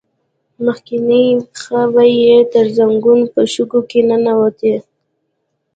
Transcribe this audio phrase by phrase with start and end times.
[0.65, 4.75] مخکينۍ پښې به يې تر زنګنو په شګو کې ننوتې.